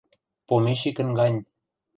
[0.47, 1.39] Помещикӹн гань.